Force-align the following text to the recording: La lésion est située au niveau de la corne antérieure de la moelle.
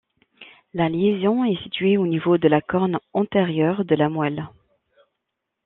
La 0.73 0.89
lésion 0.89 1.45
est 1.45 1.61
située 1.61 1.95
au 1.97 2.07
niveau 2.07 2.39
de 2.39 2.47
la 2.47 2.59
corne 2.59 2.97
antérieure 3.13 3.85
de 3.85 3.93
la 3.93 4.09
moelle. 4.09 4.49